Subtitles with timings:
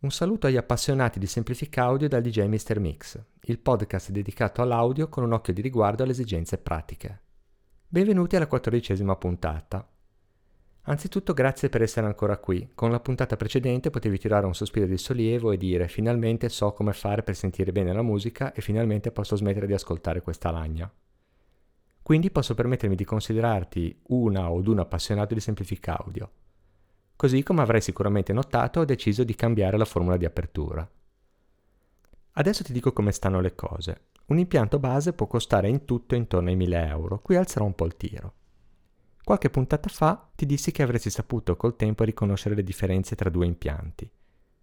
[0.00, 2.78] Un saluto agli appassionati di Semplifica Audio dal DJ Mr.
[2.78, 7.22] Mix, il podcast dedicato all'audio con un occhio di riguardo alle esigenze pratiche.
[7.88, 9.84] Benvenuti alla quattordicesima puntata.
[10.82, 12.70] Anzitutto grazie per essere ancora qui.
[12.76, 16.92] Con la puntata precedente potevi tirare un sospiro di sollievo e dire finalmente so come
[16.92, 20.88] fare per sentire bene la musica e finalmente posso smettere di ascoltare questa lagna.
[22.00, 26.30] Quindi posso permettermi di considerarti una o un appassionato di Semplifica Audio
[27.18, 30.88] Così come avrai sicuramente notato ho deciso di cambiare la formula di apertura.
[32.34, 34.02] Adesso ti dico come stanno le cose.
[34.26, 37.86] Un impianto base può costare in tutto intorno ai 1000 euro, qui alzerò un po'
[37.86, 38.34] il tiro.
[39.24, 43.46] Qualche puntata fa ti dissi che avresti saputo col tempo riconoscere le differenze tra due
[43.46, 44.08] impianti.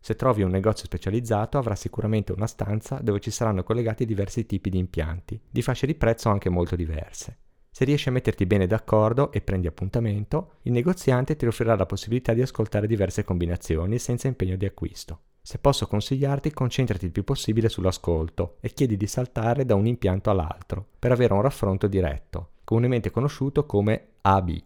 [0.00, 4.70] Se trovi un negozio specializzato avrà sicuramente una stanza dove ci saranno collegati diversi tipi
[4.70, 7.40] di impianti, di fasce di prezzo anche molto diverse.
[7.78, 12.32] Se riesci a metterti bene d'accordo e prendi appuntamento, il negoziante ti offrirà la possibilità
[12.32, 15.20] di ascoltare diverse combinazioni senza impegno di acquisto.
[15.40, 20.28] Se posso consigliarti, concentrati il più possibile sull'ascolto e chiedi di saltare da un impianto
[20.28, 24.60] all'altro per avere un raffronto diretto, comunemente conosciuto come AB.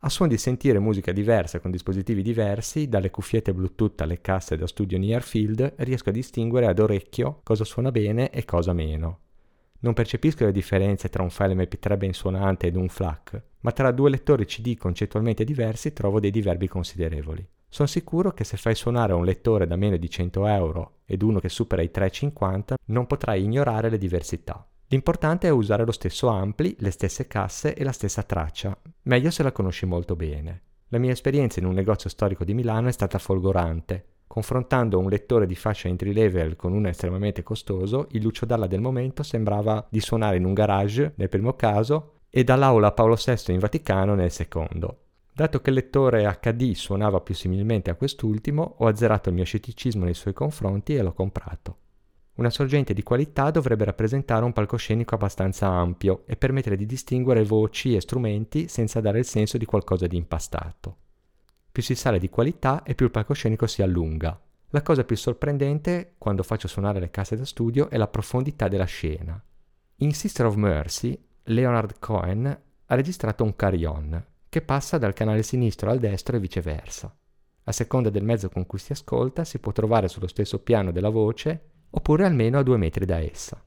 [0.00, 4.66] A suon di sentire musica diversa con dispositivi diversi, dalle cuffiette Bluetooth alle casse da
[4.66, 9.20] studio near field, riesco a distinguere ad orecchio cosa suona bene e cosa meno.
[9.86, 13.92] Non percepisco le differenze tra un file MP3 ben suonante ed un FLAC, ma tra
[13.92, 17.46] due lettori CD concettualmente diversi trovo dei diverbi considerevoli.
[17.68, 21.38] Sono sicuro che se fai suonare un lettore da meno di 100 euro ed uno
[21.38, 24.66] che supera i 3,50 non potrai ignorare le diversità.
[24.88, 29.44] L'importante è usare lo stesso ampli, le stesse casse e la stessa traccia, meglio se
[29.44, 30.62] la conosci molto bene.
[30.88, 34.04] La mia esperienza in un negozio storico di Milano è stata folgorante.
[34.36, 38.82] Confrontando un lettore di fascia entry level con uno estremamente costoso, il Lucio Dalla del
[38.82, 43.60] momento sembrava di suonare in un garage nel primo caso e dall'aula Paolo VI in
[43.60, 45.04] Vaticano nel secondo.
[45.32, 50.04] Dato che il lettore HD suonava più similmente a quest'ultimo, ho azzerato il mio scetticismo
[50.04, 51.76] nei suoi confronti e l'ho comprato.
[52.34, 57.96] Una sorgente di qualità dovrebbe rappresentare un palcoscenico abbastanza ampio e permettere di distinguere voci
[57.96, 60.96] e strumenti senza dare il senso di qualcosa di impastato.
[61.76, 64.40] Più si sale di qualità e più il palcoscenico si allunga.
[64.70, 68.86] La cosa più sorprendente quando faccio suonare le casse da studio è la profondità della
[68.86, 69.38] scena.
[69.96, 75.90] In Sister of Mercy, Leonard Cohen ha registrato un carillon che passa dal canale sinistro
[75.90, 77.14] al destro e viceversa.
[77.64, 81.10] A seconda del mezzo con cui si ascolta, si può trovare sullo stesso piano della
[81.10, 83.62] voce oppure almeno a due metri da essa.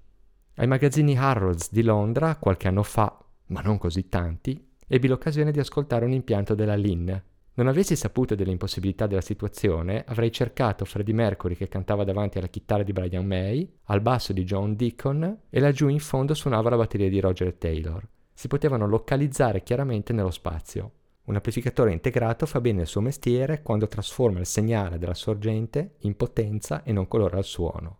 [0.55, 5.59] Ai magazzini Harrods di Londra, qualche anno fa, ma non così tanti, ebbi l'occasione di
[5.59, 7.27] ascoltare un impianto della Lin
[7.59, 12.83] non avessi saputo dell'impossibilità della situazione, avrei cercato Freddie Mercury che cantava davanti alla chitarra
[12.83, 17.09] di Brian May, al basso di John Deacon e laggiù in fondo suonava la batteria
[17.09, 18.07] di Roger Taylor.
[18.33, 20.91] Si potevano localizzare chiaramente nello spazio.
[21.25, 26.15] Un amplificatore integrato fa bene il suo mestiere quando trasforma il segnale della sorgente in
[26.15, 27.97] potenza e non colore al suono.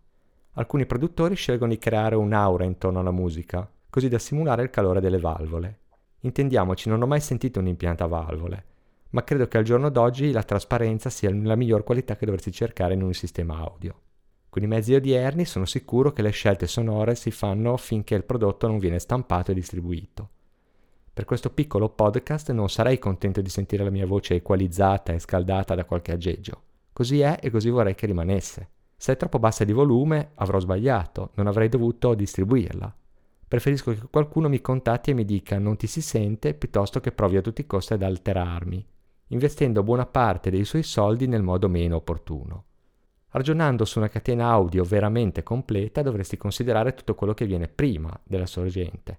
[0.52, 5.18] Alcuni produttori scelgono di creare un'aura intorno alla musica, così da simulare il calore delle
[5.18, 5.80] valvole.
[6.20, 8.64] Intendiamoci, non ho mai sentito un impianto a valvole,
[9.10, 12.94] ma credo che al giorno d'oggi la trasparenza sia la miglior qualità che dovresti cercare
[12.94, 13.94] in un sistema audio.
[14.50, 18.66] Con i mezzi odierni sono sicuro che le scelte sonore si fanno finché il prodotto
[18.66, 20.28] non viene stampato e distribuito.
[21.12, 25.74] Per questo piccolo podcast non sarei contento di sentire la mia voce equalizzata e scaldata
[25.74, 26.62] da qualche aggeggio.
[26.92, 28.68] Così è e così vorrei che rimanesse.
[28.96, 32.94] Se è troppo bassa di volume avrò sbagliato, non avrei dovuto distribuirla.
[33.46, 37.36] Preferisco che qualcuno mi contatti e mi dica non ti si sente piuttosto che provi
[37.36, 38.86] a tutti i costi ad alterarmi,
[39.32, 42.64] investendo buona parte dei suoi soldi nel modo meno opportuno.
[43.30, 48.46] Ragionando su una catena audio veramente completa dovresti considerare tutto quello che viene prima della
[48.46, 49.18] sorgente.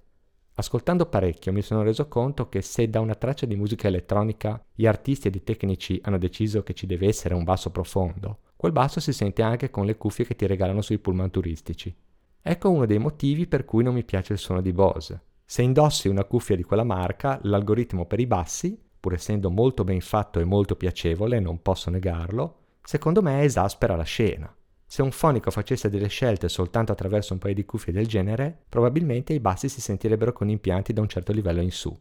[0.55, 4.85] Ascoltando parecchio mi sono reso conto che se da una traccia di musica elettronica gli
[4.85, 8.99] artisti ed i tecnici hanno deciso che ci deve essere un basso profondo, quel basso
[8.99, 11.95] si sente anche con le cuffie che ti regalano sui pullman turistici.
[12.41, 15.21] Ecco uno dei motivi per cui non mi piace il suono di Bose.
[15.45, 19.99] Se indossi una cuffia di quella marca, l'algoritmo per i bassi pur essendo molto ben
[19.99, 24.55] fatto e molto piacevole, non posso negarlo, secondo me esaspera la scena.
[24.85, 29.33] Se un fonico facesse delle scelte soltanto attraverso un paio di cuffie del genere, probabilmente
[29.33, 31.97] i bassi si sentirebbero con impianti da un certo livello in su.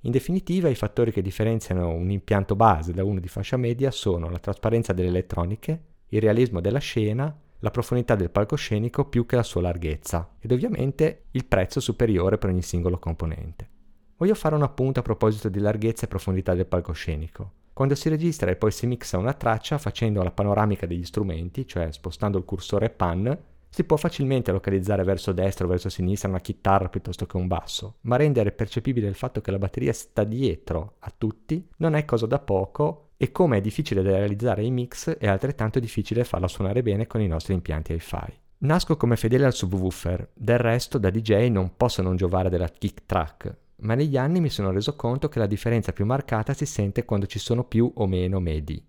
[0.00, 4.30] In definitiva, i fattori che differenziano un impianto base da uno di fascia media sono
[4.30, 9.42] la trasparenza delle elettroniche, il realismo della scena, la profondità del palcoscenico più che la
[9.42, 13.70] sua larghezza ed ovviamente il prezzo superiore per ogni singolo componente.
[14.16, 17.52] Voglio fare un appunto a proposito di larghezza e profondità del palcoscenico.
[17.72, 21.90] Quando si registra e poi si mixa una traccia facendo la panoramica degli strumenti, cioè
[21.90, 23.36] spostando il cursore pan,
[23.68, 27.96] si può facilmente localizzare verso destra o verso sinistra una chitarra piuttosto che un basso,
[28.02, 32.26] ma rendere percepibile il fatto che la batteria sta dietro a tutti non è cosa
[32.26, 36.82] da poco e come è difficile da realizzare i mix è altrettanto difficile farla suonare
[36.82, 38.32] bene con i nostri impianti hi-fi.
[38.58, 43.02] Nasco come fedele al subwoofer, del resto da DJ non posso non giovare della kick
[43.06, 47.04] track, ma negli anni mi sono reso conto che la differenza più marcata si sente
[47.04, 48.82] quando ci sono più o meno medi.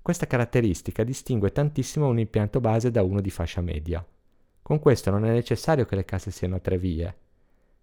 [0.00, 4.06] Questa caratteristica distingue tantissimo un impianto base da uno di fascia media.
[4.62, 7.16] Con questo non è necessario che le casse siano a tre vie.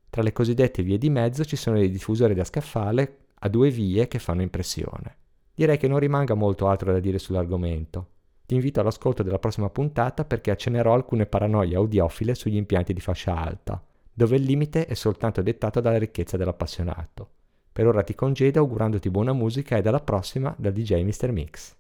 [0.10, 4.08] Tra le cosiddette vie di mezzo ci sono dei diffusori da scaffale a due vie
[4.08, 5.18] che fanno impressione.
[5.54, 8.08] Direi che non rimanga molto altro da dire sull'argomento.
[8.46, 13.36] Ti invito all'ascolto della prossima puntata perché accenerò alcune paranoie audiofile sugli impianti di fascia
[13.36, 13.82] alta,
[14.14, 17.30] dove il limite è soltanto dettato dalla ricchezza dell'appassionato.
[17.74, 21.32] Per ora ti congedo augurandoti buona musica e alla prossima dal DJ Mr.
[21.32, 21.76] Mix.